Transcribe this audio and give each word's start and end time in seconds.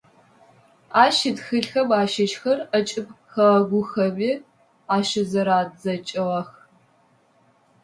Ащ 1.03 1.17
итхылъхэм 1.29 1.89
ащыщхэр 2.01 2.59
ӏэкӏыб 2.69 3.07
хэгъэгухэми 3.31 4.31
ащызэрадзэкӏыгъэх. 4.95 6.49